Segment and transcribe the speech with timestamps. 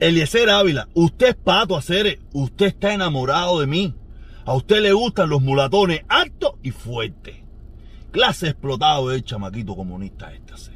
[0.00, 3.94] Eliezer Ávila, usted es pato hacer, usted está enamorado de mí.
[4.46, 7.36] A usted le gustan los mulatones altos y fuertes.
[8.10, 10.56] Clase explotado de chamaquito comunista este.
[10.56, 10.70] ¿sí?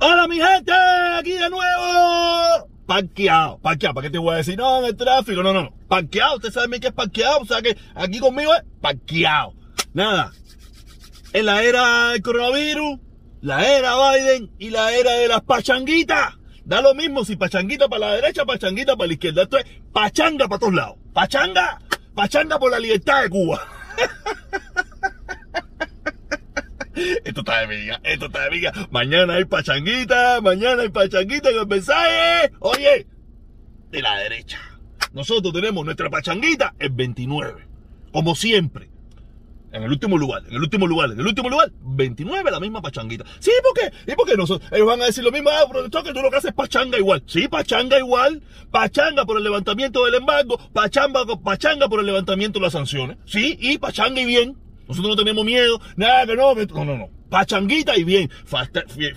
[0.00, 2.77] Hola mi gente, aquí de nuevo.
[2.88, 3.94] Parqueado, parqueado.
[3.94, 4.56] ¿Para qué te voy a decir?
[4.56, 5.74] No, en el tráfico, no, no, no.
[5.88, 7.40] Parqueado, usted sabe que es parqueado.
[7.40, 9.52] O sea que aquí conmigo es parqueado.
[9.92, 10.32] Nada.
[11.34, 12.98] En la era del coronavirus,
[13.42, 16.36] la era Biden y la era de las pachanguitas.
[16.64, 19.42] Da lo mismo si pachanguita para la derecha, pachanguita para la izquierda.
[19.42, 20.96] Esto es pachanga para todos lados.
[21.12, 21.82] Pachanga,
[22.14, 23.68] pachanga por la libertad de Cuba.
[27.24, 28.72] Esto está de miga, esto está de miga.
[28.90, 32.52] Mañana hay pachanguita, mañana hay pachanguita en el mensaje.
[32.60, 33.06] Oye,
[33.90, 34.58] de la derecha.
[35.12, 37.66] Nosotros tenemos nuestra pachanguita el 29.
[38.12, 38.90] Como siempre.
[39.70, 42.80] En el último lugar, en el último lugar, en el último lugar, 29 la misma
[42.80, 43.24] pachanguita.
[43.38, 44.10] Sí, ¿por qué?
[44.10, 44.66] ¿Y por qué nosotros?
[44.72, 46.96] Ellos van a decir lo mismo, ah, protector, que tú lo que haces es pachanga
[46.96, 47.22] igual.
[47.26, 48.42] Sí, pachanga igual.
[48.70, 53.18] Pachanga por el levantamiento del embargo, pachanga, pachanga por el levantamiento de las sanciones.
[53.26, 54.56] Sí, y pachanga y bien.
[54.88, 57.10] Nosotros no tenemos miedo, nada que no, no, no, no.
[57.28, 58.30] Pachanguita y bien.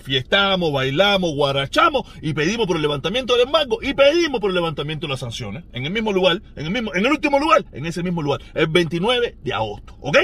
[0.02, 5.06] Fiestamos, bailamos, guarachamos y pedimos por el levantamiento del embargo y pedimos por el levantamiento
[5.06, 5.64] de las sanciones.
[5.72, 8.42] En el mismo lugar, en el mismo, en el último lugar, en ese mismo lugar,
[8.54, 9.96] el 29 de agosto.
[10.00, 10.18] ¿Ok?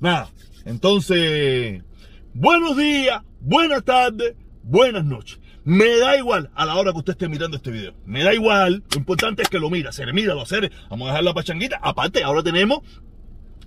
[0.00, 0.30] Nada.
[0.64, 1.82] Entonces,
[2.32, 5.40] buenos días, buenas tardes, buenas noches.
[5.64, 7.94] Me da igual a la hora que usted esté mirando este video.
[8.04, 8.84] Me da igual.
[8.92, 9.92] Lo importante es que lo mira.
[9.92, 10.70] Se le mira, lo hace.
[10.90, 11.80] Vamos a dejar la pachanguita.
[11.82, 12.80] Aparte, ahora tenemos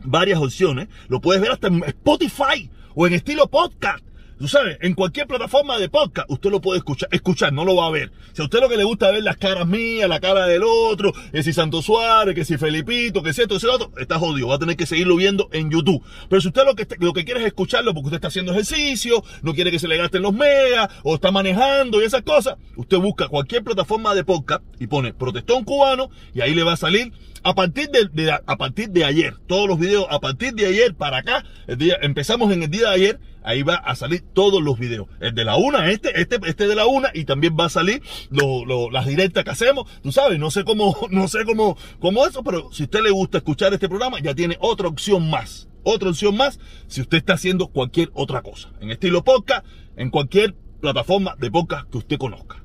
[0.04, 0.88] varias opciones.
[1.08, 4.07] Lo puedes ver hasta en Spotify o en estilo podcast.
[4.38, 7.88] Tú sabes, en cualquier plataforma de podcast, usted lo puede escuchar, escuchar, no lo va
[7.88, 8.12] a ver.
[8.34, 10.62] Si a usted lo que le gusta es ver las caras mías, la cara del
[10.64, 14.20] otro, que si Santo Suárez, que si Felipito, que si esto, que si otro, está
[14.20, 16.04] jodido, va a tener que seguirlo viendo en YouTube.
[16.30, 19.24] Pero si usted lo que, lo que quiere es escucharlo porque usted está haciendo ejercicio,
[19.42, 22.98] no quiere que se le gasten los megas, o está manejando y esas cosas, usted
[22.98, 27.12] busca cualquier plataforma de podcast y pone Protestón Cubano y ahí le va a salir
[27.44, 31.18] a partir de, a partir de ayer, todos los videos a partir de ayer para
[31.18, 34.78] acá, el día, empezamos en el día de ayer, ahí va a salir todos los
[34.78, 35.08] videos.
[35.20, 38.04] El de la una, este, este, este de la una, y también va a salir
[38.30, 39.90] las directas que hacemos.
[40.02, 43.12] Tú sabes, no sé cómo, no sé cómo, cómo eso, pero si a usted le
[43.12, 45.70] gusta escuchar este programa, ya tiene otra opción más.
[45.84, 48.74] Otra opción más si usted está haciendo cualquier otra cosa.
[48.82, 49.66] En estilo podcast,
[49.96, 52.64] en cualquier plataforma de podcast que usted conozca.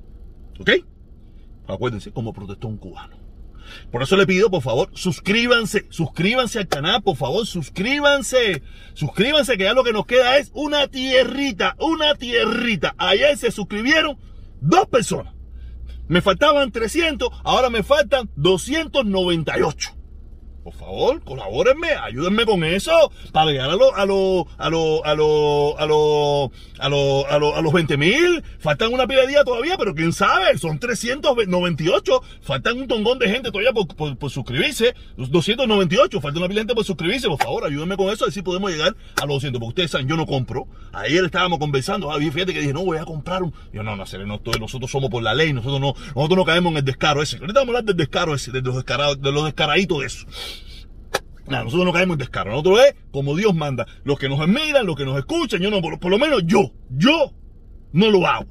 [0.58, 0.70] ¿Ok?
[1.68, 3.21] Acuérdense, como protestó un cubano.
[3.90, 8.62] Por eso le pido, por favor, suscríbanse, suscríbanse al canal, por favor, suscríbanse,
[8.94, 12.94] suscríbanse, que ya lo que nos queda es una tierrita, una tierrita.
[12.98, 14.18] Ayer se suscribieron
[14.60, 15.34] dos personas.
[16.08, 20.01] Me faltaban 300, ahora me faltan 298.
[20.62, 25.14] Por favor, colabórenme, ayúdenme con eso para llegar a los a los a los a
[25.16, 28.44] los a los a los a los, a los 20 mil.
[28.60, 32.22] Faltan una pila todavía, pero quién sabe, son 398.
[32.42, 34.94] Faltan un tongón de gente todavía por, por, suscribirse.
[35.16, 37.26] 298, falta una pila gente por suscribirse.
[37.26, 39.58] Por favor, ayúdenme con eso, así podemos llegar a los 200.
[39.58, 40.68] Porque ustedes saben, yo no compro.
[40.92, 43.52] Ayer estábamos conversando, ah, fíjate que dije, no voy a comprar un.
[43.72, 46.78] Yo no, no, no nosotros somos por la ley, nosotros no, nosotros no caemos en
[46.78, 47.38] el descaro ese.
[47.38, 50.26] Ahorita vamos a hablar del descaro ese, de los descarados, de los descaraditos de eso
[51.60, 52.50] nosotros no caemos en descaro.
[52.50, 53.86] Nosotros es como Dios manda.
[54.04, 57.32] Los que nos admiran, los que nos escuchan, yo no, por, lo menos yo, yo
[57.92, 58.46] no lo hago.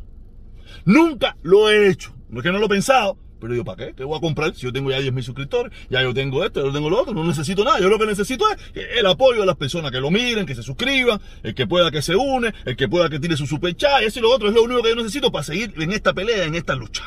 [0.86, 2.14] Nunca lo he hecho.
[2.30, 3.94] No es que no lo he pensado, pero digo, ¿para qué?
[3.94, 5.74] ¿Qué voy a comprar si yo tengo ya 10.000 suscriptores?
[5.90, 7.80] Ya yo tengo esto, yo tengo lo otro, no necesito nada.
[7.80, 10.64] Yo lo que necesito es el apoyo de las personas que lo miren, que se
[10.64, 14.04] suscriban, el que pueda que se une, el que pueda que tire su super chat,
[14.04, 16.46] eso y lo otro es lo único que yo necesito para seguir en esta pelea,
[16.46, 17.04] en esta lucha.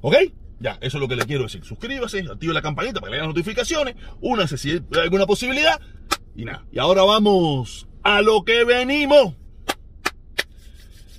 [0.00, 0.16] ¿Ok?
[0.60, 1.64] Ya, eso es lo que le quiero decir.
[1.64, 5.80] Suscríbase, active la campanita para que le las notificaciones, únase si hay alguna posibilidad.
[6.36, 6.64] Y nada.
[6.72, 9.34] Y ahora vamos a lo que venimos.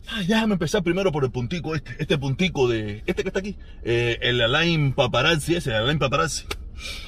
[0.07, 3.57] Ay, déjame empezar primero por el puntico este, este puntico de, este que está aquí,
[3.83, 6.45] eh, el Alain Paparazzi, ese, el Alain Paparazzi.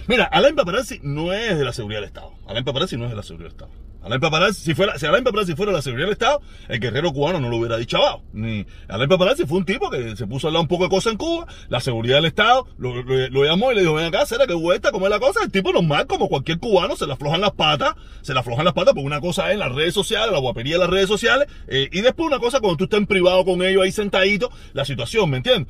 [0.07, 2.33] Mira, Alain Paparazzi no es de la seguridad del Estado.
[2.47, 3.86] Alain Paparazzi no es de la seguridad del Estado.
[4.07, 7.41] Alain Paparazzi, si, fuera, si Alain Paparazzi fuera la seguridad del Estado, el guerrero cubano
[7.41, 8.23] no lo hubiera dicho abajo.
[8.31, 11.11] Ni Alain Paparazzi fue un tipo que se puso a hablar un poco de cosas
[11.11, 14.53] en Cuba, la seguridad del Estado lo, llamó y le dijo, ven acá, ¿será que
[14.53, 14.91] vuelta?
[14.91, 15.43] ¿Cómo es la cosa?
[15.43, 18.73] El tipo normal, como cualquier cubano, se le aflojan las patas, se le aflojan las
[18.73, 21.89] patas porque una cosa en las redes sociales, la guapería de las redes sociales, eh,
[21.91, 25.29] y después una cosa cuando tú estás en privado con ellos ahí sentadito, la situación,
[25.29, 25.67] ¿me entiendes?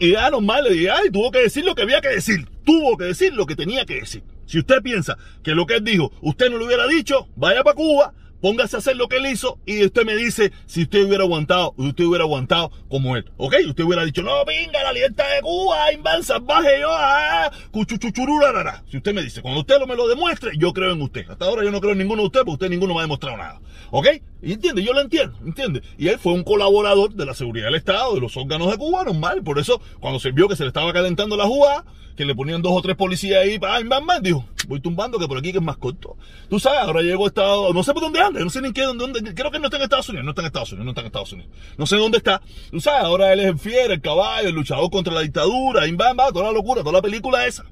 [0.00, 2.96] Y ya normal le dije, ay, tuvo que decir lo que había que decir, tuvo
[2.96, 4.22] que decir lo que tenía que decir.
[4.48, 7.76] Si usted piensa que lo que él dijo, usted no lo hubiera dicho, vaya para
[7.76, 11.24] Cuba, póngase a hacer lo que él hizo y usted me dice si usted hubiera
[11.24, 13.56] aguantado, usted hubiera aguantado como él, ¿ok?
[13.68, 18.84] Usted hubiera dicho, no, venga, la libertad de Cuba, inván salvaje, yo, ah, cuchuchuchururarara.
[18.90, 21.28] Si usted me dice, cuando usted lo me lo demuestre, yo creo en usted.
[21.28, 23.36] Hasta ahora yo no creo en ninguno de ustedes porque usted ninguno me ha demostrado
[23.36, 23.60] nada,
[23.90, 24.06] ¿ok?
[24.40, 25.82] Entiende, yo lo entiendo, entiende.
[25.98, 29.04] Y él fue un colaborador de la seguridad del Estado, de los órganos de Cuba,
[29.04, 29.42] normal.
[29.42, 31.84] Por eso, cuando se vio que se le estaba calentando la jugada,
[32.18, 35.28] que le ponían dos o tres policías ahí, para bam, bam, dijo, voy tumbando que
[35.28, 36.16] por aquí que es más corto.
[36.50, 38.82] Tú sabes, ahora llegó a Estado, no sé por dónde anda, no sé ni qué,
[38.82, 40.90] dónde, dónde, creo que no está en Estados Unidos, no está en Estados Unidos, no
[40.90, 41.52] está en Estados Unidos.
[41.76, 42.42] No sé dónde está.
[42.72, 45.92] Tú sabes, ahora él es el fiel, el caballo, el luchador contra la dictadura, y
[45.92, 47.66] bam, bam, toda la locura, toda la película esa.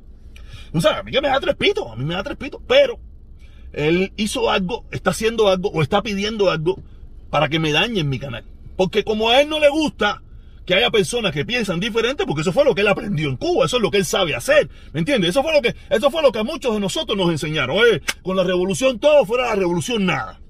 [0.72, 2.60] Tú sabes, a mí que me da tres pitos, a mí me da tres pitos,
[2.68, 3.00] pero
[3.72, 6.80] él hizo algo, está haciendo algo o está pidiendo algo
[7.30, 8.44] para que me dañen mi canal.
[8.76, 10.22] Porque como a él no le gusta
[10.66, 13.66] que haya personas que piensan diferente, porque eso fue lo que él aprendió en Cuba,
[13.66, 15.30] eso es lo que él sabe hacer, ¿me entiendes?
[15.30, 17.76] Eso fue lo que, eso fue lo que a muchos de nosotros nos enseñaron,
[18.22, 20.40] con la revolución todo, fuera la revolución nada.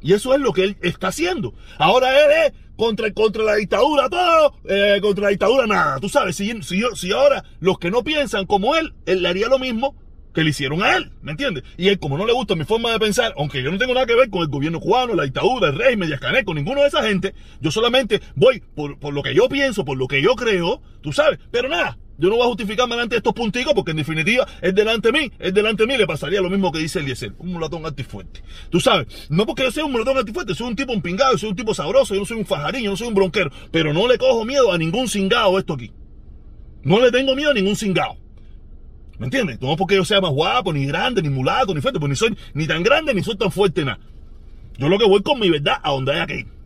[0.00, 1.54] Y eso es lo que él está haciendo.
[1.78, 5.98] Ahora él es contra, contra la dictadura todo, eh, contra la dictadura nada.
[5.98, 9.48] Tú sabes, si, si, si ahora los que no piensan como él, él le haría
[9.48, 9.96] lo mismo,
[10.36, 11.64] que le hicieron a él, ¿me entiendes?
[11.78, 14.04] Y él, como no le gusta mi forma de pensar, aunque yo no tengo nada
[14.04, 17.02] que ver con el gobierno cubano, la dictadura, el régimen, Díaz con ninguno de esa
[17.04, 20.82] gente, yo solamente voy por, por lo que yo pienso, por lo que yo creo,
[21.00, 23.96] tú sabes, pero nada, yo no voy a justificarme delante de estos punticos porque en
[23.96, 26.98] definitiva es delante de mí, es delante de mí, le pasaría lo mismo que dice
[26.98, 28.42] Eliezer, un mulatón antifuerte.
[28.68, 31.48] Tú sabes, no porque yo sea un mulatón antifuerte, soy un tipo un pingado, soy
[31.48, 34.06] un tipo sabroso, yo no soy un fajarín, yo no soy un bronquero, pero no
[34.06, 35.92] le cojo miedo a ningún cingado esto aquí.
[36.82, 38.25] No le tengo miedo a ningún cingado.
[39.18, 39.60] ¿Me entiendes?
[39.60, 42.36] No porque yo sea más guapo, ni grande, ni mulato, ni fuerte, pues ni soy
[42.54, 43.98] ni tan grande, ni soy tan fuerte, nada.
[44.78, 46.56] Yo lo que voy con mi verdad a donde haya que ir.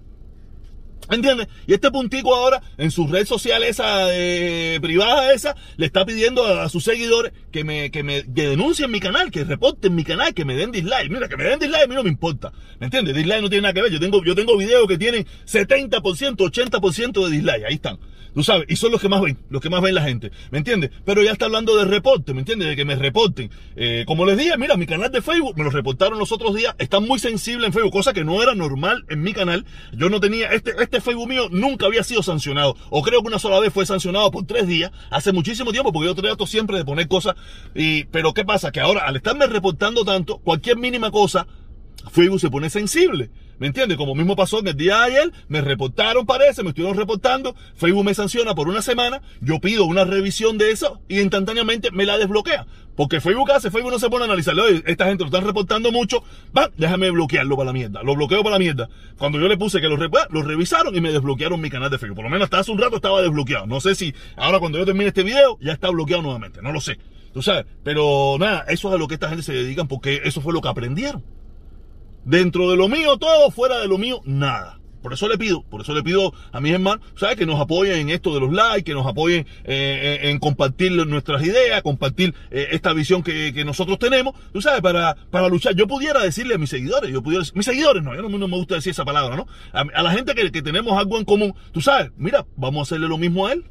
[1.11, 1.49] ¿Me entiendes?
[1.67, 6.45] Y este puntico ahora, en su red social esa eh, privada esa, le está pidiendo
[6.47, 10.45] a, sus seguidores que me, que me denuncien mi canal, que reporten mi canal, que
[10.45, 11.11] me den dislike.
[11.11, 12.53] Mira, que me den dislike a mí no me importa.
[12.79, 13.17] ¿Me entiendes?
[13.17, 13.91] Dislike no tiene nada que ver.
[13.91, 17.65] Yo tengo, yo tengo videos que tienen 70%, 80% de dislike.
[17.65, 17.99] Ahí están.
[18.35, 20.59] Tú sabes, y son los que más ven, los que más ven la gente, ¿me
[20.59, 20.91] entiendes?
[21.05, 22.69] Pero ya está hablando de reporte, ¿me entiendes?
[22.69, 23.51] De que me reporten.
[23.77, 26.75] Eh, como les dije, mira, mi canal de Facebook, me lo reportaron los otros días,
[26.79, 29.65] está muy sensible en Facebook, cosa que no era normal en mi canal.
[29.93, 33.39] Yo no tenía, este, este Facebook mío nunca había sido sancionado, o creo que una
[33.39, 36.85] sola vez fue sancionado por tres días, hace muchísimo tiempo, porque yo trato siempre de
[36.85, 37.35] poner cosas,
[37.75, 38.71] y, pero ¿qué pasa?
[38.71, 41.47] Que ahora, al estarme reportando tanto, cualquier mínima cosa,
[42.11, 43.31] Facebook se pone sensible.
[43.61, 43.99] ¿Me entiendes?
[43.99, 48.07] Como mismo pasó en el día de ayer, me reportaron, parece, me estuvieron reportando, Facebook
[48.07, 52.17] me sanciona por una semana, yo pido una revisión de eso y instantáneamente me la
[52.17, 52.67] desbloquea.
[52.97, 55.93] Porque Facebook hace, Facebook no se pone a analizar, oye, esta gente lo están reportando
[55.93, 56.25] mucho,
[56.57, 58.89] va, déjame bloquearlo para la mierda, lo bloqueo para la mierda.
[59.19, 62.17] Cuando yo le puse que lo, lo revisaron y me desbloquearon mi canal de Facebook,
[62.17, 63.67] por lo menos hasta hace un rato estaba desbloqueado.
[63.67, 66.81] No sé si ahora cuando yo termine este video ya está bloqueado nuevamente, no lo
[66.81, 66.97] sé.
[67.35, 70.41] Tú sabes, pero nada, eso es a lo que esta gente se dedican porque eso
[70.41, 71.23] fue lo que aprendieron.
[72.25, 74.81] Dentro de lo mío todo, fuera de lo mío nada.
[75.03, 77.37] Por eso le pido, por eso le pido a mis hermanos, ¿sabes?
[77.37, 81.43] Que nos apoyen en esto de los likes, que nos apoyen eh, en compartir nuestras
[81.43, 85.75] ideas, compartir eh, esta visión que, nosotros tenemos, tú sabes, para, para luchar.
[85.75, 88.75] Yo pudiera decirle a mis seguidores, yo pudiera, mis seguidores no, yo no, me gusta
[88.75, 89.47] decir esa palabra, ¿no?
[89.73, 93.09] A, la gente que, que tenemos algo en común, tú sabes, mira, vamos a hacerle
[93.09, 93.65] lo mismo a él.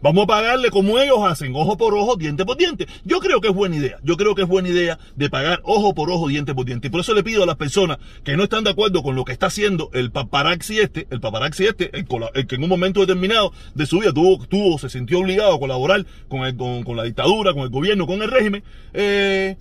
[0.00, 2.86] Vamos a pagarle como ellos hacen, ojo por ojo, diente por diente.
[3.04, 3.98] Yo creo que es buena idea.
[4.02, 6.88] Yo creo que es buena idea de pagar ojo por ojo, diente por diente.
[6.88, 9.24] Y por eso le pido a las personas que no están de acuerdo con lo
[9.24, 12.06] que está haciendo el paparazzi este, el paparazzi este, el,
[12.46, 16.06] que en un momento determinado de su vida tuvo, tuvo se sintió obligado a colaborar
[16.28, 18.62] con, el, con, la dictadura, con el gobierno, con el régimen,
[18.92, 19.56] eh,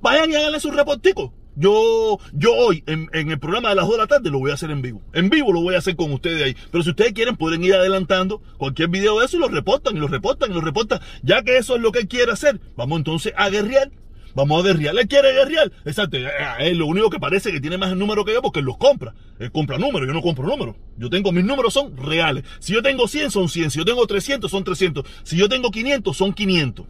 [0.00, 1.32] vayan y háganle su reportico.
[1.56, 4.54] Yo, yo hoy, en, el programa de las 2 de la tarde, lo voy a
[4.54, 5.02] hacer en vivo.
[5.12, 6.56] En vivo lo voy a hacer con ustedes ahí.
[6.70, 10.00] Pero si ustedes quieren, pueden ir adelantando cualquier video de eso y lo reportan, y
[10.00, 11.00] lo reportan, y lo reportan.
[11.22, 13.90] Ya que eso es lo que él quiere hacer, vamos entonces a guerrear.
[14.34, 14.96] Vamos a guerrear.
[14.96, 15.72] ¿Él quiere guerrear?
[15.84, 16.16] Exacto.
[16.16, 16.26] Es
[16.60, 19.14] eh, lo único que parece que tiene más número que yo porque él los compra.
[19.38, 20.76] Él compra números, yo no compro números.
[20.96, 22.44] Yo tengo, mis números son reales.
[22.60, 23.72] Si yo tengo 100, son 100.
[23.72, 25.04] Si yo tengo 300, son 300.
[25.24, 26.86] Si yo tengo 500, son 500.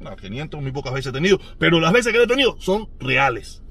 [0.00, 3.62] No, 500 muy pocas veces he tenido, pero las veces que he tenido son reales.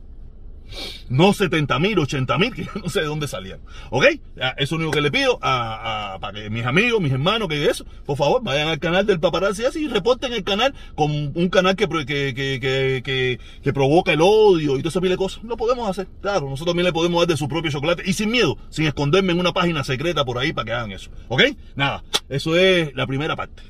[1.09, 3.59] No 70 mil, 80 mil, que no sé de dónde salían.
[3.89, 4.05] ¿Ok?
[4.05, 7.65] Eso es lo único que le pido a, para que mis amigos, mis hermanos, que
[7.65, 11.49] eso, por favor, vayan al canal del paparazzi así y reporten el canal con un
[11.49, 15.43] canal que, que, que, que, provoca el odio y todo ese de cosas.
[15.43, 16.07] Lo podemos hacer.
[16.21, 19.31] Claro, nosotros también le podemos dar de su propio chocolate y sin miedo, sin esconderme
[19.31, 21.09] en una página secreta por ahí para que hagan eso.
[21.27, 21.43] ¿Ok?
[21.75, 23.63] Nada, eso es la primera parte.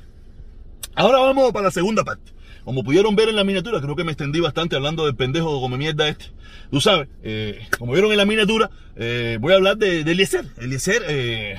[0.94, 2.32] Ahora vamos para la segunda parte.
[2.64, 5.76] Como pudieron ver en la miniatura, creo que me extendí bastante hablando del pendejo como
[5.76, 6.26] mierda este.
[6.70, 10.46] Tú sabes, eh, como vieron en la miniatura, eh, voy a hablar de, de Eliezer.
[10.58, 11.56] Eliezer, eh,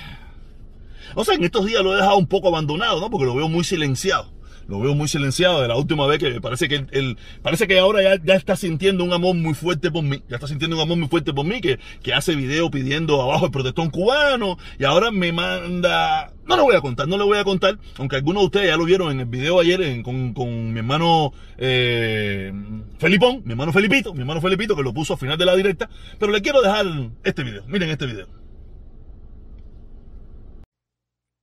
[1.15, 3.09] o sea, en estos días lo he dejado un poco abandonado, ¿no?
[3.09, 4.31] Porque lo veo muy silenciado.
[4.67, 8.17] Lo veo muy silenciado de la última vez que parece que él, parece que ahora
[8.23, 10.21] ya, está sintiendo un amor muy fuerte por mí.
[10.29, 13.45] Ya está sintiendo un amor muy fuerte por mí, que, que hace video pidiendo abajo
[13.45, 14.57] el protestón cubano.
[14.79, 16.33] Y ahora me manda.
[16.45, 17.77] No lo voy a contar, no le voy a contar.
[17.97, 21.33] Aunque algunos de ustedes ya lo vieron en el video ayer con, con, mi hermano
[21.57, 22.51] eh,
[22.97, 25.89] Felipón, mi hermano Felipito, mi hermano Felipito, que lo puso al final de la directa.
[26.19, 26.85] Pero le quiero dejar
[27.23, 27.63] este video.
[27.67, 28.27] Miren este video.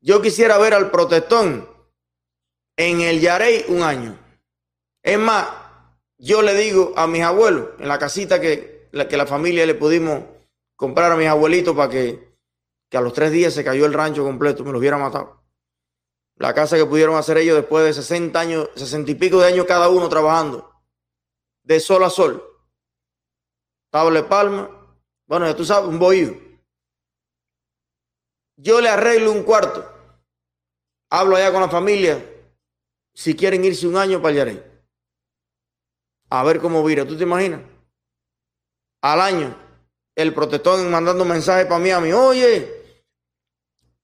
[0.00, 1.77] Yo quisiera ver al protestón
[2.78, 4.18] en el Yarey un año.
[5.02, 5.48] Es más,
[6.16, 9.74] yo le digo a mis abuelos, en la casita que la, que la familia le
[9.74, 10.22] pudimos
[10.76, 12.38] comprar a mis abuelitos para que,
[12.88, 15.42] que a los tres días se cayó el rancho completo, me lo hubiera matado.
[16.36, 19.66] La casa que pudieron hacer ellos después de 60 años, 60 y pico de años
[19.66, 20.72] cada uno trabajando,
[21.64, 22.44] de sol a sol.
[23.90, 24.70] Table palma,
[25.26, 26.36] bueno, ya tú sabes, un bohío.
[28.56, 29.94] Yo le arreglo un cuarto
[31.10, 32.37] Hablo allá con la familia
[33.18, 34.62] si quieren irse un año para Yarey.
[36.30, 37.04] A ver cómo vira.
[37.04, 37.62] ¿Tú te imaginas?
[39.02, 39.56] Al año,
[40.14, 42.12] el protestón mandando mensajes para mí a mí.
[42.12, 43.02] Oye,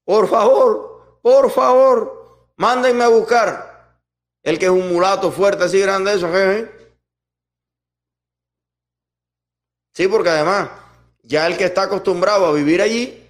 [0.04, 4.00] por favor, por favor, mándenme a buscar.
[4.42, 6.73] El que es un mulato fuerte, así grande, eso, jeje.
[9.92, 10.71] Sí, porque además,
[11.23, 13.23] ya el que está acostumbrado a vivir allí,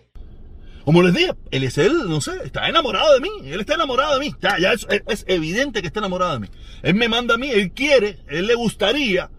[0.84, 3.30] como les dije, él, no sé, está enamorado de mí.
[3.44, 4.34] Él está enamorado de mí.
[4.40, 6.48] Ya, ya es, es, evidente que está enamorado de mí.
[6.82, 9.30] Él me manda a mí, él quiere, él le gustaría,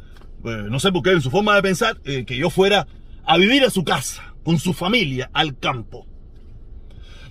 [0.41, 2.87] pues, no sé por qué, en su forma de pensar, eh, que yo fuera
[3.25, 6.07] a vivir a su casa, con su familia, al campo.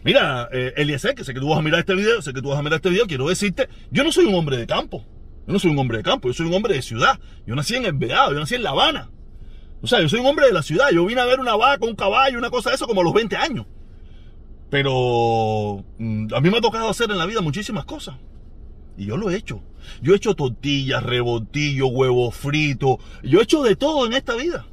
[0.04, 2.50] Mira, eh, Eliezer, que sé que tú vas a mirar este video, sé que tú
[2.50, 5.04] vas a mirar este video, quiero decirte, yo no soy un hombre de campo.
[5.46, 7.18] Yo no soy un hombre de campo, yo soy un hombre de ciudad.
[7.46, 9.10] Yo nací en el Vedado, yo nací en La Habana.
[9.82, 10.90] O sea, yo soy un hombre de la ciudad.
[10.90, 13.12] Yo vine a ver una vaca, un caballo, una cosa de eso como a los
[13.12, 13.66] 20 años.
[14.74, 18.16] Pero mm, a mí me ha tocado hacer en la vida muchísimas cosas.
[18.98, 19.62] Y yo lo he hecho.
[20.02, 22.98] Yo he hecho tortillas, rebotillo, huevo frito.
[23.22, 24.66] Yo he hecho de todo en esta vida.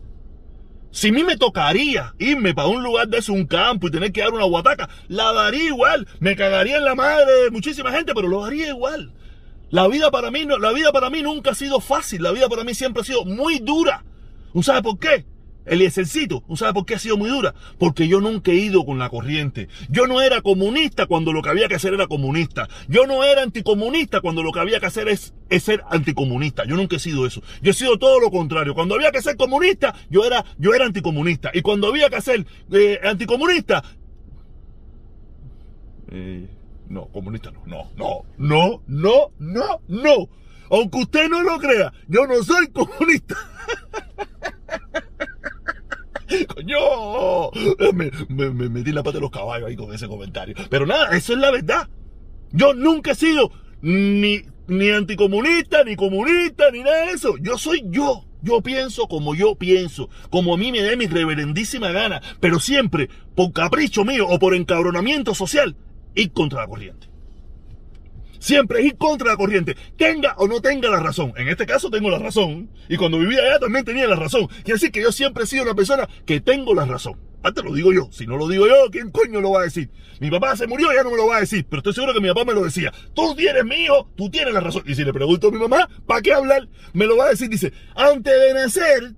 [0.90, 4.12] Si a mí me tocaría irme para un lugar de eso, un campo y tener
[4.12, 6.08] que dar una guataca, la daría igual.
[6.20, 9.14] Me cagaría en la madre de muchísima gente, pero lo haría igual.
[9.70, 12.24] La vida para mí, la vida para mí nunca ha sido fácil.
[12.24, 14.04] La vida para mí siempre ha sido muy dura.
[14.64, 15.28] ¿Sabe por qué?
[15.66, 17.54] Eliesercito, ¿no sabe por qué ha sido muy dura?
[17.78, 19.68] Porque yo nunca he ido con la corriente.
[19.90, 22.68] Yo no era comunista cuando lo que había que hacer era comunista.
[22.88, 26.66] Yo no era anticomunista cuando lo que había que hacer es, ser anticomunista.
[26.66, 27.42] Yo nunca he sido eso.
[27.62, 28.74] Yo he sido todo lo contrario.
[28.74, 31.52] Cuando había que ser comunista, yo era, yo era anticomunista.
[31.54, 33.84] Y cuando había que ser eh, anticomunista...
[36.14, 36.48] Eh,
[36.90, 40.30] no, comunista no, no, no, no, no, no, no.
[40.70, 43.36] Aunque usted no lo crea, yo no soy comunista.
[46.48, 47.52] Coño,
[47.94, 48.12] me,
[48.52, 50.56] me, metí la pata de los caballos ahí con ese comentario.
[50.70, 51.88] Pero nada, eso es la verdad.
[52.52, 57.36] Yo nunca he sido ni, ni anticomunista, ni comunista, ni nada de eso.
[57.38, 58.26] Yo soy yo.
[58.44, 63.08] Yo pienso como yo pienso, como a mí me dé mi reverendísima gana, pero siempre
[63.36, 65.76] por capricho mío o por encabronamiento social,
[66.16, 67.11] ir contra la corriente.
[68.42, 71.32] Siempre es ir contra la corriente, tenga o no tenga la razón.
[71.38, 72.72] En este caso tengo la razón.
[72.90, 74.48] Y cuando vivía allá también tenía la razón.
[74.48, 77.20] Quiere decir que yo siempre he sido una persona que tengo la razón.
[77.44, 78.10] Antes lo digo yo.
[78.12, 79.92] Si no lo digo yo, ¿quién coño lo va a decir?
[80.20, 81.68] Mi papá se murió, ya no me lo va a decir.
[81.70, 82.92] Pero estoy seguro que mi papá me lo decía.
[83.14, 84.84] Tú tienes mi hijo, tú tienes la razón.
[84.88, 86.68] Y si le pregunto a mi mamá, ¿para qué hablar?
[86.94, 87.48] Me lo va a decir.
[87.48, 89.14] Dice, antes de nacer,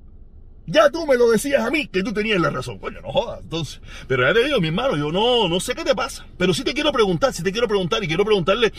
[0.66, 2.78] ya tú me lo decías a mí que tú tenías la razón.
[2.78, 3.40] Coño, no jodas.
[3.42, 6.26] Entonces, pero ya te digo, mi hermano, yo no, no sé qué te pasa.
[6.38, 8.74] Pero sí te quiero preguntar, sí te quiero preguntar y quiero preguntarle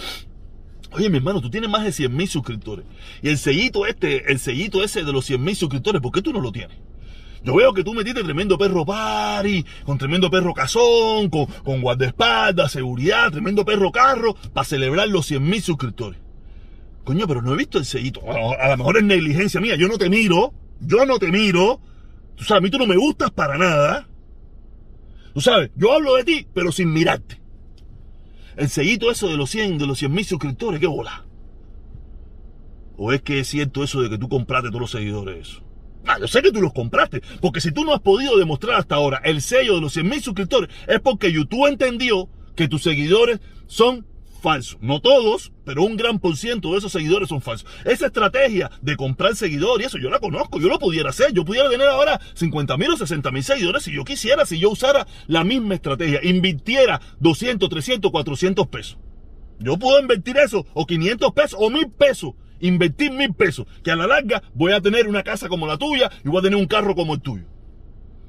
[0.95, 2.85] Oye, mi hermano, tú tienes más de 100 mil suscriptores.
[3.21, 6.33] Y el sellito este, el sellito ese de los 100 mil suscriptores, ¿por qué tú
[6.33, 6.77] no lo tienes?
[7.43, 12.71] Yo veo que tú metiste tremendo perro pari, con tremendo perro cazón, con, con guardaespaldas,
[12.71, 16.21] seguridad, tremendo perro carro, para celebrar los 100 mil suscriptores.
[17.03, 18.21] Coño, pero no he visto el sellito.
[18.31, 19.75] A, lo mejor es negligencia mía.
[19.75, 20.55] Yo no te miro.
[20.81, 21.81] Yo no te miro.
[22.37, 24.09] Tú sabes, a mí tú no me gustas para nada.
[25.35, 27.44] Tú sabes, yo hablo de ti, pero sin mirarte
[28.57, 31.25] el sellito eso de los 100, de los 100 mil suscriptores, qué bola.
[32.97, 35.61] ¿O es que es cierto eso de que tú compraste todos los seguidores?
[36.07, 38.95] Ah, yo sé que tú los compraste, porque si tú no has podido demostrar hasta
[38.95, 43.41] ahora el sello de los 100 mil suscriptores, es porque YouTube entendió que tus seguidores
[43.67, 44.07] son
[44.45, 44.77] falso.
[44.83, 47.67] No todos, pero un gran por ciento de esos seguidores son falsos.
[47.87, 51.33] Esa estrategia de comprar seguidores, eso yo la conozco, yo lo pudiera hacer.
[51.33, 54.69] Yo pudiera tener ahora 50 mil o 60 mil seguidores si yo quisiera, si yo
[54.69, 58.99] usara la misma estrategia, invirtiera 200, 300, 400 pesos.
[59.61, 62.35] Yo puedo invertir eso, o 500 pesos, o 1000 pesos.
[62.61, 66.11] Invertir mil pesos, que a la larga voy a tener una casa como la tuya
[66.25, 67.45] y voy a tener un carro como el tuyo.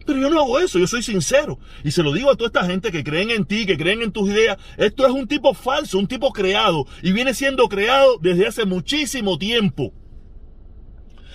[0.06, 1.60] Pero yo no hago eso, yo soy sincero.
[1.84, 4.12] Y se lo digo a toda esta gente que creen en ti, que creen en
[4.12, 4.58] tus ideas.
[4.78, 6.86] Esto es un tipo falso, un tipo creado.
[7.02, 9.94] Y viene siendo creado desde hace muchísimo tiempo.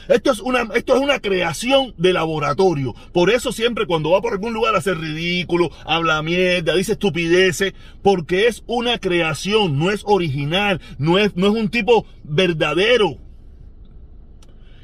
[0.08, 2.94] Esto es, una, esto es una creación de laboratorio.
[3.12, 7.74] Por eso siempre cuando va por algún lugar a hacer ridículo, habla mierda, dice estupideces,
[8.02, 13.18] porque es una creación, no es original, no es, no es un tipo verdadero.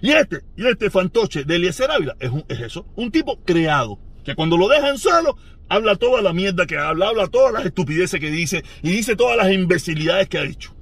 [0.07, 4.37] Y este, y este fantoche de Eliezer Ávila es, es eso, un tipo creado, que
[4.37, 5.37] cuando lo dejan solo,
[5.69, 9.37] habla toda la mierda que habla, habla todas las estupideces que dice y dice todas
[9.37, 10.77] las imbecilidades que ha dicho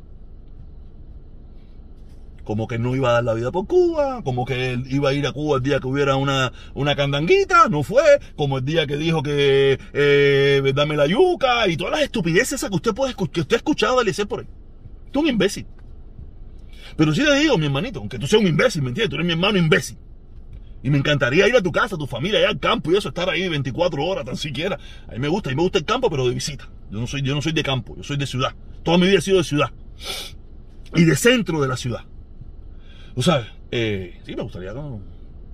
[2.44, 5.14] como que no iba a dar la vida por Cuba, como que él iba a
[5.14, 8.02] ir a Cuba el día que hubiera una, una candanguita, no fue,
[8.36, 12.74] como el día que dijo que eh, dame la yuca y todas las estupideces que
[12.74, 14.46] usted puede que usted ha escuchado de por ahí.
[15.10, 15.64] Tú un imbécil.
[16.96, 19.10] Pero sí le digo, mi hermanito, aunque tú seas un imbécil, ¿me entiendes?
[19.10, 19.98] Tú eres mi hermano imbécil.
[20.82, 23.08] Y me encantaría ir a tu casa, a tu familia, allá al campo y eso,
[23.08, 24.78] estar ahí 24 horas, tan siquiera.
[25.08, 26.68] A mí me gusta, a mí me gusta el campo, pero de visita.
[26.90, 28.54] Yo no soy, yo no soy de campo, yo soy de ciudad.
[28.82, 29.70] Toda mi vida he sido de ciudad.
[30.94, 32.04] Y de centro de la ciudad.
[33.14, 34.72] Tú sabes, eh, sí me gustaría,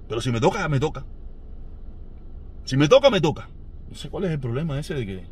[0.08, 1.04] pero si me toca, me toca.
[2.64, 3.48] Si me toca, me toca.
[3.88, 5.24] No sé cuál es el problema ese de que...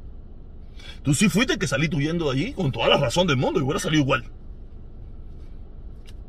[1.02, 3.58] Tú sí fuiste el que salí huyendo de allí con toda la razón del mundo
[3.58, 4.24] y hubiera salido igual.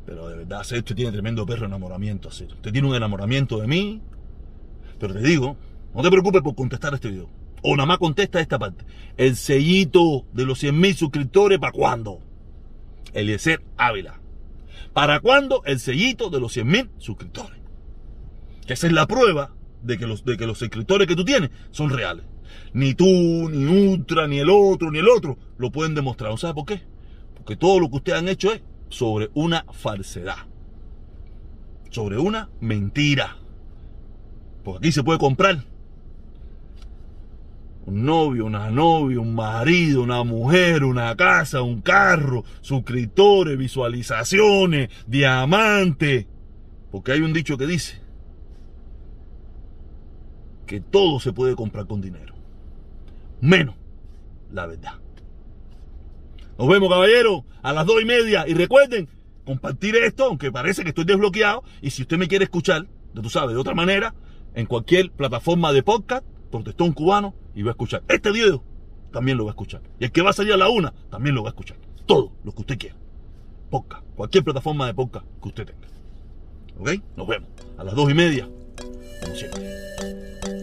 [0.06, 2.28] Pero de verdad, usted tiene tremendo perro enamoramiento.
[2.28, 4.00] Usted tiene un enamoramiento de mí.
[4.98, 5.56] Pero te digo,
[5.94, 7.28] no te preocupes por contestar este video.
[7.62, 8.84] O nada más contesta esta parte.
[9.16, 12.20] El sellito de los 100.000 suscriptores, ¿para cuándo?
[13.12, 14.20] Eliezer Ávila.
[14.92, 15.62] ¿Para cuándo?
[15.64, 17.60] El sellito de los 100.000 suscriptores.
[18.66, 21.50] Que esa es la prueba de que, los, de que los suscriptores que tú tienes
[21.70, 22.24] son reales.
[22.72, 26.36] Ni tú, ni Ultra, ni el otro, ni el otro lo pueden demostrar.
[26.38, 26.82] ¿Sabes por qué?
[27.34, 30.36] Porque todo lo que ustedes han hecho es sobre una falsedad.
[31.88, 33.38] Sobre una mentira.
[34.62, 35.64] Porque aquí se puede comprar
[37.86, 46.26] un novio, una novia, un marido, una mujer, una casa, un carro, suscriptores, visualizaciones, diamantes.
[46.90, 48.00] Porque hay un dicho que dice
[50.66, 52.34] que todo se puede comprar con dinero.
[53.40, 53.74] Menos
[54.52, 54.99] la verdad.
[56.60, 58.46] Nos vemos, caballeros, a las dos y media.
[58.46, 59.08] Y recuerden,
[59.46, 61.64] compartir esto, aunque parece que estoy desbloqueado.
[61.80, 64.14] Y si usted me quiere escuchar, de tú sabes, de otra manera,
[64.52, 68.02] en cualquier plataforma de podcast, protestó un cubano y va a escuchar.
[68.08, 68.62] Este video
[69.10, 69.80] también lo va a escuchar.
[69.98, 71.78] Y el que va a salir a la una también lo va a escuchar.
[72.04, 72.96] Todo lo que usted quiera.
[73.70, 74.04] Podcast.
[74.14, 75.88] Cualquier plataforma de podcast que usted tenga.
[76.78, 77.02] ¿Ok?
[77.16, 77.48] Nos vemos.
[77.78, 78.46] A las dos y media.
[79.22, 80.59] Como siempre.